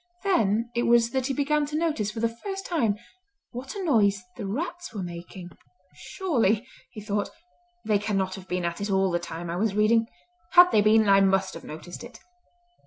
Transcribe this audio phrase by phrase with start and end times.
[0.23, 2.97] Then it was that he began to notice for the first time
[3.51, 5.51] what a noise the rats were making.
[5.93, 7.29] "Surely," he thought,
[7.85, 10.07] "they cannot have been at it all the time I was reading.
[10.53, 12.19] Had they been, I must have noticed it!"